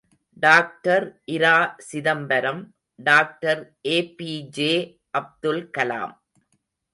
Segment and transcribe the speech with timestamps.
[0.37, 1.15] Doctor
[1.25, 2.73] R. Chidambaram,
[2.99, 3.75] doctor
[3.87, 6.15] ஏபிஜே.அப்துல்கலாம்.